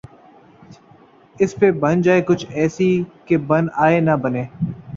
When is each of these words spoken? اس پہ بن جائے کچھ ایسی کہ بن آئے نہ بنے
اس 1.35 1.55
پہ 1.59 1.71
بن 1.73 2.01
جائے 2.01 2.21
کچھ 2.21 2.45
ایسی 2.51 2.89
کہ 3.25 3.37
بن 3.47 3.67
آئے 3.77 3.99
نہ 3.99 4.15
بنے 4.21 4.43